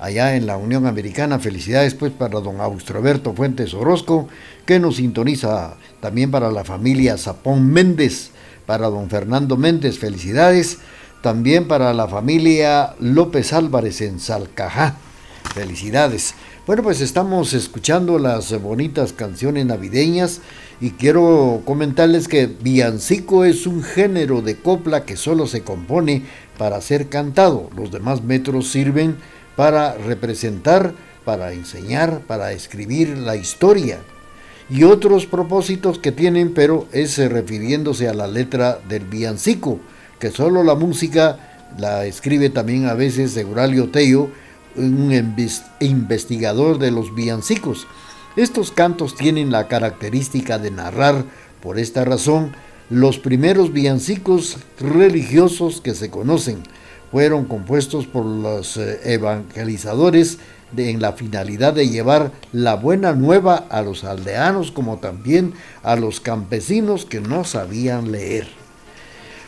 allá 0.00 0.36
en 0.36 0.46
la 0.46 0.56
Unión 0.56 0.86
Americana. 0.86 1.38
Felicidades 1.38 1.92
pues 1.94 2.12
para 2.12 2.40
don 2.40 2.62
Austreberto 2.62 3.34
Fuentes 3.34 3.74
Orozco 3.74 4.26
que 4.64 4.80
nos 4.80 4.96
sintoniza 4.96 5.74
también 6.00 6.30
para 6.30 6.50
la 6.50 6.64
familia 6.64 7.18
Zapón 7.18 7.70
Méndez, 7.70 8.30
para 8.64 8.86
don 8.86 9.10
Fernando 9.10 9.58
Méndez. 9.58 9.98
Felicidades 9.98 10.78
también 11.20 11.68
para 11.68 11.92
la 11.92 12.08
familia 12.08 12.94
López 13.00 13.52
Álvarez 13.52 14.00
en 14.00 14.18
Salcajá. 14.18 14.96
Felicidades. 15.52 16.34
Bueno, 16.66 16.82
pues 16.82 17.02
estamos 17.02 17.52
escuchando 17.52 18.18
las 18.18 18.58
bonitas 18.62 19.12
canciones 19.12 19.66
navideñas 19.66 20.40
y 20.80 20.92
quiero 20.92 21.60
comentarles 21.66 22.26
que 22.26 22.46
villancico 22.46 23.44
es 23.44 23.66
un 23.66 23.82
género 23.82 24.40
de 24.40 24.56
copla 24.56 25.04
que 25.04 25.18
solo 25.18 25.46
se 25.46 25.60
compone 25.60 26.22
para 26.56 26.80
ser 26.80 27.10
cantado. 27.10 27.68
Los 27.76 27.90
demás 27.90 28.22
metros 28.22 28.68
sirven 28.68 29.16
para 29.56 29.92
representar, 29.92 30.94
para 31.26 31.52
enseñar, 31.52 32.20
para 32.20 32.52
escribir 32.52 33.10
la 33.18 33.36
historia 33.36 33.98
y 34.70 34.84
otros 34.84 35.26
propósitos 35.26 35.98
que 35.98 36.12
tienen, 36.12 36.54
pero 36.54 36.88
es 36.92 37.18
refiriéndose 37.18 38.08
a 38.08 38.14
la 38.14 38.26
letra 38.26 38.78
del 38.88 39.04
villancico, 39.04 39.80
que 40.18 40.30
solo 40.30 40.64
la 40.64 40.74
música 40.74 41.66
la 41.76 42.06
escribe 42.06 42.48
también 42.48 42.86
a 42.86 42.94
veces 42.94 43.32
Seguralio 43.32 43.90
Tello, 43.90 44.30
un 44.76 45.10
inves- 45.10 45.64
investigador 45.80 46.78
de 46.78 46.90
los 46.90 47.14
villancicos. 47.14 47.86
Estos 48.36 48.70
cantos 48.70 49.14
tienen 49.14 49.50
la 49.52 49.68
característica 49.68 50.58
de 50.58 50.70
narrar, 50.70 51.24
por 51.62 51.78
esta 51.78 52.04
razón, 52.04 52.52
los 52.90 53.18
primeros 53.18 53.72
villancicos 53.72 54.58
religiosos 54.78 55.80
que 55.80 55.94
se 55.94 56.10
conocen. 56.10 56.58
Fueron 57.12 57.44
compuestos 57.44 58.06
por 58.06 58.24
los 58.26 58.76
eh, 58.76 59.00
evangelizadores 59.04 60.38
en 60.76 61.00
la 61.00 61.12
finalidad 61.12 61.72
de 61.72 61.88
llevar 61.88 62.32
la 62.52 62.74
buena 62.74 63.12
nueva 63.12 63.54
a 63.70 63.82
los 63.82 64.02
aldeanos 64.02 64.72
como 64.72 64.98
también 64.98 65.54
a 65.84 65.94
los 65.94 66.18
campesinos 66.18 67.04
que 67.04 67.20
no 67.20 67.44
sabían 67.44 68.10
leer. 68.10 68.48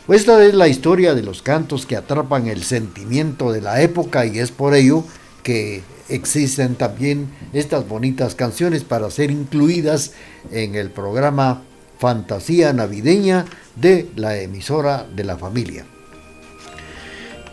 Esta 0.09 0.45
es 0.45 0.55
la 0.55 0.69
historia 0.69 1.15
de 1.15 1.23
los 1.25 1.43
cantos 1.43 1.85
que 1.85 1.97
atrapan 1.97 2.47
el 2.47 2.63
sentimiento 2.63 3.51
de 3.51 3.61
la 3.61 3.83
época 3.83 4.25
y 4.25 4.39
es 4.39 4.53
por 4.53 4.77
ello 4.77 5.03
que 5.43 5.83
existen 6.09 6.77
también 6.77 7.29
estas 7.53 7.89
bonitas 7.89 8.37
canciones 8.37 8.85
para 8.85 9.11
ser 9.11 9.33
incluidas 9.33 10.13
en 10.53 10.77
el 10.77 10.91
programa 10.91 11.63
Fantasía 11.99 12.73
Navideña 12.73 13.47
de 13.75 14.09
la 14.15 14.39
emisora 14.39 15.07
de 15.17 15.25
la 15.25 15.39
familia. 15.39 15.85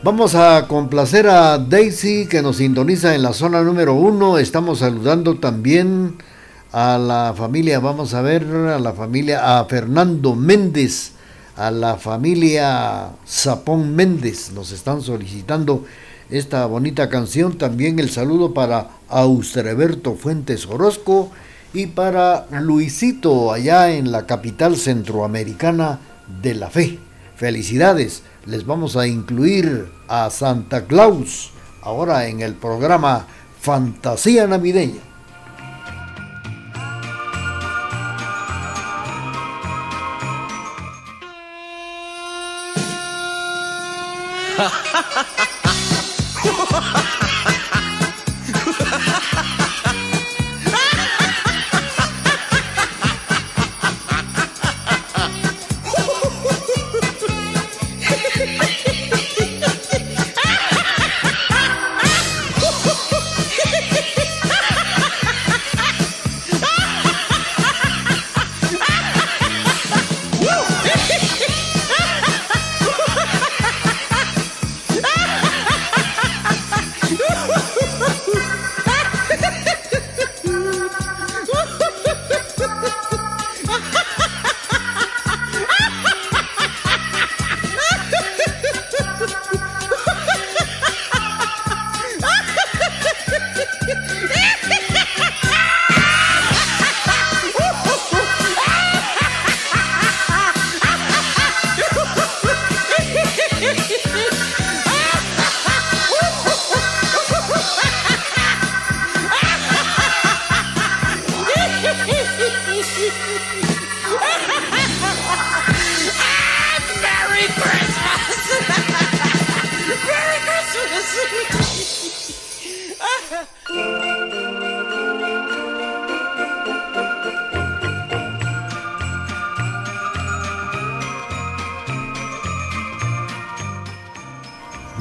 Vamos 0.04 0.36
a 0.36 0.68
complacer 0.68 1.28
a 1.28 1.58
Daisy 1.58 2.28
que 2.28 2.44
nos 2.44 2.58
sintoniza 2.58 3.16
en 3.16 3.24
la 3.24 3.34
zona 3.34 3.64
número 3.64 3.96
uno. 3.96 4.38
Estamos 4.38 4.80
saludando 4.80 5.40
también 5.40 6.18
a 6.72 7.00
la 7.00 7.34
familia, 7.36 7.80
vamos 7.80 8.14
a 8.14 8.22
ver, 8.22 8.44
a 8.44 8.78
la 8.78 8.94
familia, 8.94 9.58
a 9.58 9.66
Fernando 9.66 10.36
Méndez, 10.36 11.14
a 11.56 11.72
la 11.72 11.98
familia 11.98 13.12
Zapón 13.28 13.96
Méndez. 13.96 14.52
Nos 14.52 14.72
están 14.72 15.02
solicitando 15.02 15.86
esta 16.30 16.66
bonita 16.66 17.10
canción. 17.10 17.58
También 17.58 18.00
el 18.00 18.10
saludo 18.10 18.54
para 18.54 18.90
Austreberto 19.10 20.16
Fuentes 20.16 20.66
Orozco 20.66 21.32
y 21.74 21.88
para 21.88 22.48
Luisito 22.52 23.52
allá 23.52 23.92
en 23.92 24.12
la 24.12 24.26
capital 24.26 24.78
centroamericana 24.78 26.00
de 26.42 26.56
la 26.56 26.70
fe. 26.70 27.00
Felicidades 27.36 28.24
les 28.46 28.66
vamos 28.66 28.96
a 28.96 29.08
incluir 29.08 29.88
a 30.08 30.30
Santa 30.30 30.86
Claus 30.86 31.52
ahora 31.82 32.28
en 32.28 32.42
el 32.42 32.54
programa 32.54 33.28
Fantasía 33.60 34.48
Navideña. 34.48 35.13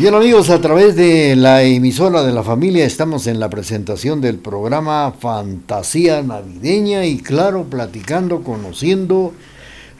Bien 0.02 0.16
amigos, 0.16 0.50
a 0.50 0.60
través 0.60 0.96
de 0.96 1.36
la 1.36 1.62
emisora 1.62 2.24
de 2.24 2.32
la 2.32 2.42
familia 2.42 2.84
estamos 2.84 3.28
en 3.28 3.38
la 3.38 3.48
presentación 3.48 4.20
del 4.20 4.36
programa 4.38 5.14
Fantasía 5.16 6.20
Navideña 6.22 7.06
y 7.06 7.18
claro, 7.18 7.66
platicando, 7.70 8.42
conociendo. 8.42 9.32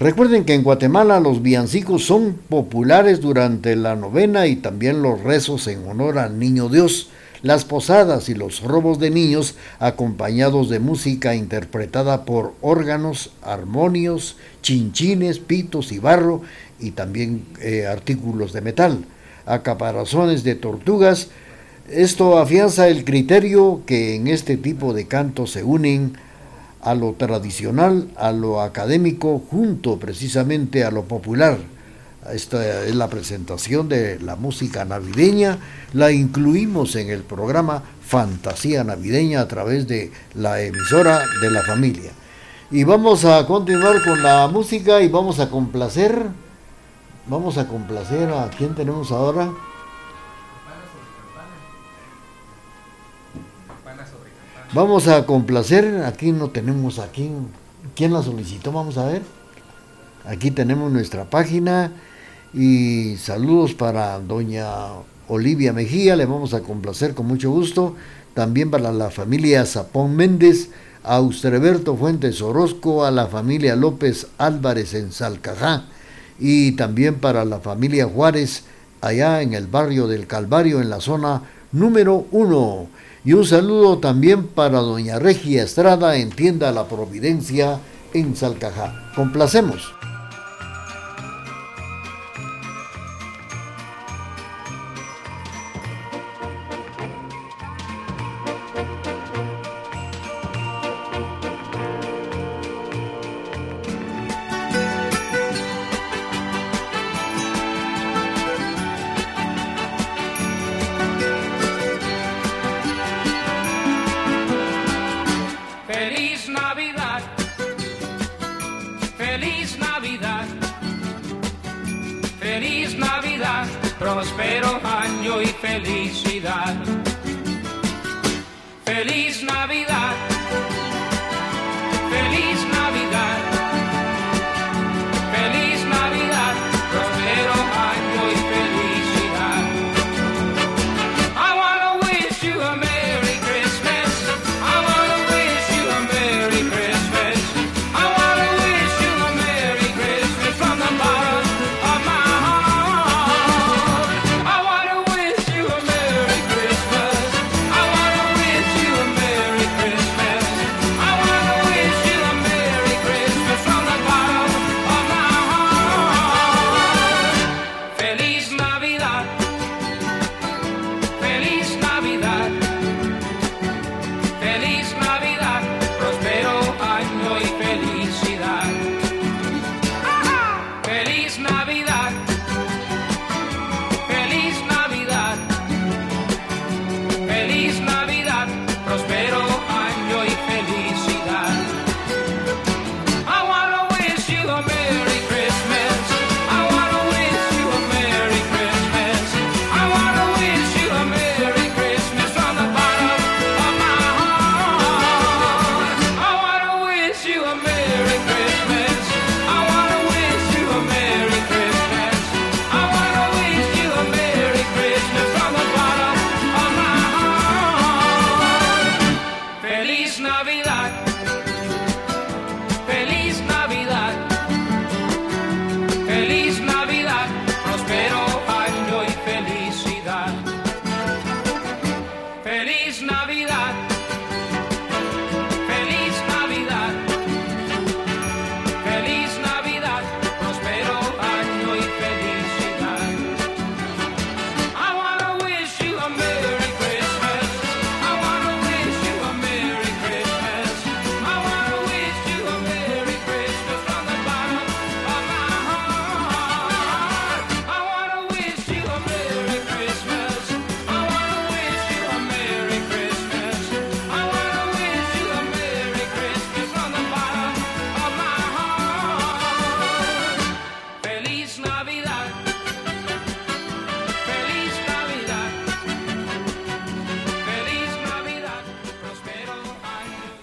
Recuerden 0.01 0.45
que 0.45 0.55
en 0.55 0.65
Guatemala 0.65 1.21
los 1.21 1.41
villancicos 1.41 2.05
son 2.05 2.37
populares 2.49 3.21
durante 3.21 3.77
la 3.77 3.95
novena 3.95 4.49
y 4.49 4.57
también 4.57 5.03
los 5.03 5.21
rezos 5.21 5.69
en 5.69 5.87
honor 5.87 6.19
al 6.19 6.37
Niño 6.37 6.69
Dios, 6.69 7.11
las 7.43 7.65
posadas 7.65 8.29
y 8.29 8.35
los 8.35 8.61
robos 8.65 8.99
de 8.99 9.11
niños 9.11 9.55
acompañados 9.79 10.69
de 10.69 10.81
música 10.81 11.37
interpretada 11.37 12.25
por 12.25 12.55
órganos, 12.61 13.31
armonios, 13.41 14.35
chinchines, 14.63 15.39
pitos 15.39 15.93
y 15.93 16.01
barro 16.01 16.43
y 16.81 16.91
también 16.91 17.45
eh, 17.61 17.87
artículos 17.87 18.53
de 18.53 18.63
metal 18.63 19.05
a 19.47 19.63
caparazones 19.63 20.45
de 20.45 20.55
tortugas. 20.55 21.29
Esto 21.91 22.39
afianza 22.39 22.89
el 22.89 23.05
criterio 23.05 23.83
que 23.87 24.15
en 24.15 24.29
este 24.29 24.57
tipo 24.57 24.95
de 24.95 25.07
cantos 25.07 25.53
se 25.53 25.65
unen 25.65 26.17
a 26.81 26.95
lo 26.95 27.13
tradicional, 27.13 28.09
a 28.17 28.33
lo 28.33 28.61
académico, 28.61 29.43
junto 29.51 29.99
precisamente 29.99 30.85
a 30.85 30.91
lo 30.91 31.05
popular. 31.05 31.59
Esta 32.33 32.85
es 32.87 32.95
la 32.95 33.09
presentación 33.09 33.89
de 33.89 34.21
la 34.21 34.37
música 34.37 34.85
navideña. 34.85 35.59
La 35.93 36.13
incluimos 36.13 36.95
en 36.95 37.11
el 37.11 37.23
programa 37.23 37.83
Fantasía 38.07 38.85
Navideña 38.85 39.41
a 39.41 39.49
través 39.49 39.89
de 39.89 40.13
la 40.35 40.61
emisora 40.61 41.25
de 41.41 41.51
la 41.51 41.63
familia. 41.63 42.13
Y 42.71 42.85
vamos 42.85 43.25
a 43.25 43.45
continuar 43.47 44.03
con 44.05 44.23
la 44.23 44.47
música 44.49 45.03
y 45.03 45.09
vamos 45.09 45.41
a 45.41 45.51
complacer 45.51 46.27
Vamos 47.27 47.57
a 47.57 47.69
complacer 47.69 48.31
a 48.31 48.51
quién 48.51 48.75
tenemos 48.75 49.13
ahora. 49.13 49.53
Vamos 54.75 55.07
a 55.07 55.25
complacer, 55.25 56.03
aquí 56.05 56.33
no 56.33 56.49
tenemos 56.49 56.99
aquí, 56.99 57.31
¿quién 57.95 58.13
la 58.13 58.23
solicitó? 58.23 58.73
Vamos 58.73 58.97
a 58.99 59.05
ver. 59.05 59.23
Aquí 60.25 60.51
tenemos 60.51 60.91
nuestra 60.91 61.25
página 61.29 61.93
y 62.55 63.17
saludos 63.19 63.75
para 63.75 64.19
doña 64.19 64.67
Olivia 65.29 65.73
Mejía, 65.73 66.17
le 66.17 66.27
vamos 66.27 66.55
a 66.55 66.63
complacer 66.63 67.15
con 67.15 67.27
mucho 67.27 67.51
gusto. 67.51 67.95
También 68.35 68.71
para 68.71 68.93
la 68.93 69.11
familia 69.11 69.65
Zapón 69.67 70.17
Méndez, 70.17 70.71
a 71.05 71.17
Austreberto 71.17 71.95
Fuentes 71.95 72.41
Orozco, 72.41 73.05
a 73.05 73.11
la 73.11 73.27
familia 73.27 73.77
López 73.77 74.27
Álvarez 74.39 74.95
en 74.95 75.13
Salcajá 75.13 75.85
y 76.39 76.73
también 76.73 77.17
para 77.17 77.45
la 77.45 77.61
familia 77.61 78.07
Juárez 78.07 78.65
allá 79.01 79.43
en 79.43 79.55
el 79.55 79.67
barrio 79.67 80.07
del 80.07 80.27
Calvario 80.27 80.81
en 80.81 80.91
la 80.91 81.01
zona 81.01 81.43
número 81.73 82.27
uno. 82.31 82.87
Y 83.25 83.35
un 83.35 83.45
saludo 83.45 83.99
también 83.99 84.49
para 84.49 84.81
doña 84.81 85.19
Regia 85.19 85.63
Estrada 85.63 86.17
en 86.17 86.31
Tienda 86.31 86.73
La 86.73 86.89
Providencia 86.89 87.79
en 88.15 88.37
Salcajá. 88.37 89.13
Complacemos. 89.15 89.93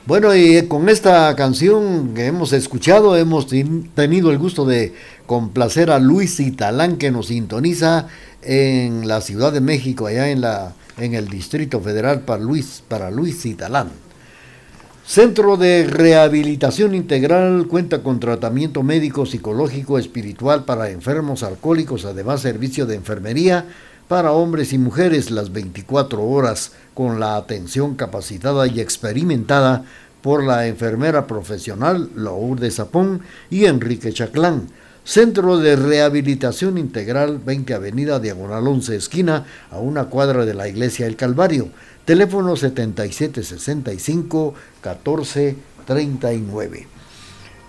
Bueno, 0.10 0.36
y 0.36 0.64
con 0.64 0.89
esta 0.89 1.36
canción 1.36 2.16
que 2.16 2.26
hemos 2.26 2.51
escuchado, 2.51 3.16
hemos 3.16 3.45
tenido 3.45 4.32
el 4.32 4.39
gusto 4.39 4.66
de 4.66 4.95
complacer 5.28 5.91
a 5.91 5.99
Luis 5.99 6.39
Italán, 6.39 6.97
que 6.97 7.12
nos 7.12 7.28
sintoniza 7.28 8.07
en 8.41 9.07
la 9.07 9.22
Ciudad 9.22 9.53
de 9.53 9.62
México, 9.62 10.07
allá 10.07 10.32
en, 10.32 10.41
la, 10.41 10.74
en 10.97 11.14
el 11.14 11.28
Distrito 11.28 11.80
Federal 11.80 12.22
para 12.22 12.41
Luis, 12.41 12.82
para 12.88 13.12
Luis 13.12 13.45
Italán. 13.45 13.89
Centro 15.05 15.57
de 15.57 15.84
Rehabilitación 15.84 16.95
Integral 16.95 17.68
cuenta 17.68 18.01
con 18.01 18.20
tratamiento 18.20 18.82
médico, 18.82 19.28
psicológico, 19.28 19.99
espiritual 19.99 20.66
para 20.66 20.89
enfermos 20.89 21.43
alcohólicos, 21.43 22.05
además 22.05 22.41
servicio 22.41 22.88
de 22.88 22.95
enfermería 22.95 23.68
para 24.10 24.34
hombres 24.34 24.74
y 24.74 24.78
mujeres 24.80 25.32
las 25.32 25.53
24 25.53 26.22
horas 26.24 26.72
con 26.95 27.20
la 27.20 27.36
atención 27.38 27.93
capacitada 27.93 28.66
y 28.66 28.80
experimentada 28.82 29.86
por 30.24 30.43
la 30.43 30.66
enfermera 30.66 31.28
profesional 31.28 32.10
Lourdes 32.16 32.78
Zapón 32.78 33.22
y 33.51 33.66
Enrique 33.66 34.12
Chaclán. 34.12 34.70
Centro 35.03 35.57
de 35.57 35.76
Rehabilitación 35.76 36.80
Integral 36.80 37.38
20 37.38 37.76
Avenida 37.76 38.20
Diagonal 38.20 38.68
11 38.68 38.95
Esquina 38.95 39.45
a 39.70 39.78
una 39.78 40.05
cuadra 40.05 40.43
de 40.43 40.55
la 40.55 40.68
Iglesia 40.68 41.05
El 41.05 41.16
Calvario. 41.16 41.70
Teléfono 42.03 42.55
7765 42.55 44.55
1439. 44.84 46.88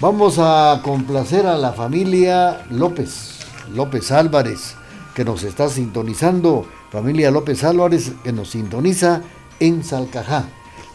Vamos 0.00 0.36
a 0.38 0.80
complacer 0.82 1.46
a 1.46 1.58
la 1.58 1.74
familia 1.74 2.64
López, 2.70 3.40
López 3.74 4.10
Álvarez 4.10 4.79
que 5.14 5.24
nos 5.24 5.42
está 5.42 5.68
sintonizando, 5.68 6.66
familia 6.90 7.30
López 7.30 7.64
Álvarez, 7.64 8.12
que 8.22 8.32
nos 8.32 8.50
sintoniza 8.50 9.22
en 9.58 9.84
Salcajá. 9.84 10.44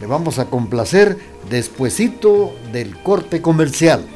Le 0.00 0.06
vamos 0.06 0.38
a 0.38 0.46
complacer 0.46 1.18
despuesito 1.48 2.54
del 2.72 3.02
corte 3.02 3.40
comercial. 3.40 4.15